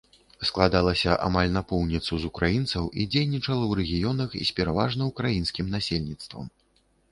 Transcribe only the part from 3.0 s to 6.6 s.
дзейнічала ў рэгіёнах з пераважна ўкраінскім насельніцтвам.